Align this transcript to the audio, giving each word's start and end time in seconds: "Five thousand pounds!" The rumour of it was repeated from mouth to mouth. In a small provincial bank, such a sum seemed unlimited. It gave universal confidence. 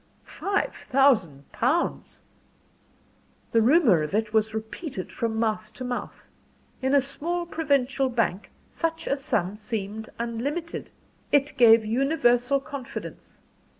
"Five 0.25 0.73
thousand 0.73 1.51
pounds!" 1.51 2.23
The 3.51 3.61
rumour 3.61 4.01
of 4.01 4.15
it 4.15 4.33
was 4.33 4.55
repeated 4.55 5.11
from 5.11 5.37
mouth 5.37 5.71
to 5.73 5.83
mouth. 5.83 6.27
In 6.81 6.95
a 6.95 7.01
small 7.01 7.45
provincial 7.45 8.09
bank, 8.09 8.49
such 8.71 9.05
a 9.05 9.19
sum 9.19 9.57
seemed 9.57 10.09
unlimited. 10.17 10.89
It 11.31 11.55
gave 11.55 11.85
universal 11.85 12.59
confidence. 12.59 13.37